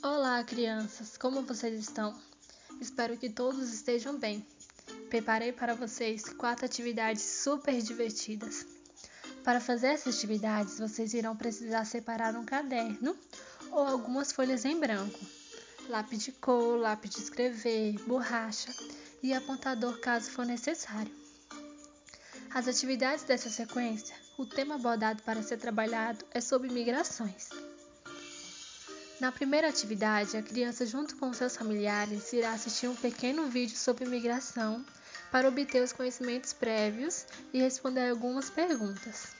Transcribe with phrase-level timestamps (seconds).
[0.00, 1.18] Olá, crianças!
[1.18, 2.16] Como vocês estão?
[2.80, 4.46] Espero que todos estejam bem.
[5.10, 8.64] Preparei para vocês quatro atividades super divertidas.
[9.42, 13.16] Para fazer essas atividades, vocês irão precisar separar um caderno
[13.72, 15.18] ou algumas folhas em branco,
[15.88, 18.72] lápis de cor, lápis de escrever, borracha
[19.20, 21.12] e apontador caso for necessário.
[22.54, 27.48] As atividades dessa sequência, o tema abordado para ser trabalhado é sobre migrações.
[29.20, 34.04] Na primeira atividade, a criança, junto com seus familiares, irá assistir um pequeno vídeo sobre
[34.04, 34.84] migração
[35.32, 39.34] para obter os conhecimentos prévios e responder algumas perguntas.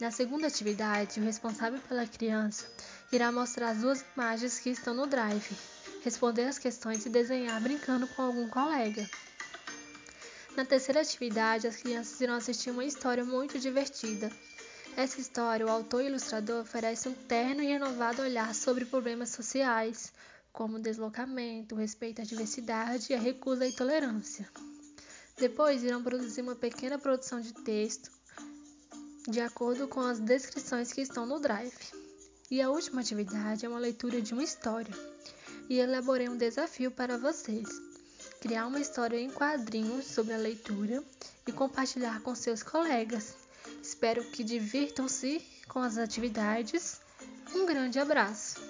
[0.00, 2.66] Na segunda atividade, o responsável pela criança
[3.12, 5.56] irá mostrar as duas imagens que estão no drive,
[6.02, 9.08] responder as questões e desenhar brincando com algum colega.
[10.56, 14.28] Na terceira atividade, as crianças irão assistir uma história muito divertida
[15.00, 20.12] essa história, o autor e ilustrador oferece um terno e renovado olhar sobre problemas sociais,
[20.52, 24.50] como o deslocamento, o respeito à diversidade e a recusa à intolerância.
[25.38, 28.10] Depois irão produzir uma pequena produção de texto
[29.28, 31.92] de acordo com as descrições que estão no Drive.
[32.50, 34.92] E a última atividade é uma leitura de uma história.
[35.68, 37.68] E elaborei um desafio para vocês:
[38.40, 41.04] criar uma história em quadrinhos sobre a leitura
[41.46, 43.47] e compartilhar com seus colegas.
[43.88, 47.00] Espero que divirtam-se com as atividades.
[47.54, 48.67] Um grande abraço!